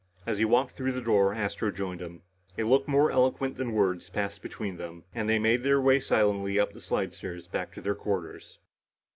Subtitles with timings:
[0.25, 2.23] As he walked through the door, Astro joined him.
[2.57, 6.59] A look more eloquent than words passed between them and they made their way silently
[6.59, 8.57] up the slidestairs back to their quarters.